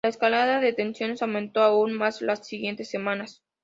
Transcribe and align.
La 0.03 0.09
escalada 0.09 0.59
de 0.59 0.73
tensiones 0.73 1.21
aumentó 1.21 1.61
aún 1.61 1.93
más 1.93 2.23
las 2.23 2.47
siguientes 2.47 2.89
semanas. 2.89 3.43